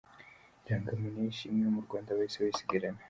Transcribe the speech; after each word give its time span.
Irangamuntu 0.65 1.17
ya 1.23 1.29
Ishimwe 1.31 1.59
yo 1.65 1.71
mu 1.75 1.81
Rwanda 1.85 2.17
bahise 2.17 2.37
bayisigarana. 2.37 2.99